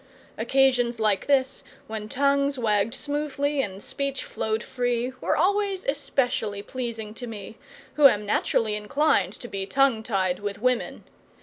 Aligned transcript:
Occasions 0.35 0.99
like 0.99 1.27
this, 1.27 1.63
when 1.85 2.09
tongues 2.09 2.57
wagged 2.57 2.95
smoothly 2.95 3.61
and 3.61 3.83
speech 3.83 4.23
flowed 4.23 4.63
free, 4.63 5.13
were 5.21 5.37
always 5.37 5.85
especially 5.85 6.63
pleasing 6.63 7.13
to 7.13 7.27
me, 7.27 7.59
who 7.97 8.07
am 8.07 8.25
naturally 8.25 8.73
inclined 8.75 9.33
to 9.33 9.47
be 9.47 9.67
tongue 9.67 10.01
tied 10.01 10.39
with 10.39 10.59
women. 10.59 11.03